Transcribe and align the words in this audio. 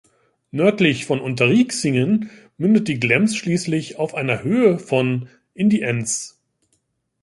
Nördlich 0.49 1.05
von 1.05 1.19
Unterriexingen 1.21 2.31
mündet 2.57 2.87
die 2.87 2.99
Glems 2.99 3.35
schließlich 3.35 3.97
auf 3.97 4.15
einer 4.15 4.41
Höhe 4.41 4.79
von 4.79 5.29
in 5.53 5.69
die 5.69 5.83
Enz. 5.83 6.41